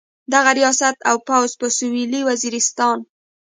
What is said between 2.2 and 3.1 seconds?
وزیرستان.